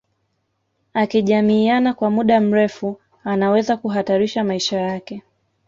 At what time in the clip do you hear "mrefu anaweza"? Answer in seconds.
2.39-3.77